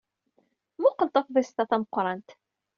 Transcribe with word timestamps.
Mmuqqel 0.77 1.09
tafḍist-a 1.09 1.63
tameqrant. 1.69 2.29